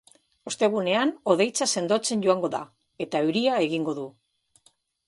Ostegunean, 0.51 1.11
hodeitza 1.33 1.67
sendotzen 1.75 2.25
joango 2.27 2.53
da, 2.59 2.63
eta 3.07 3.25
euria 3.29 3.63
egingo 3.69 3.97
du. 4.03 4.09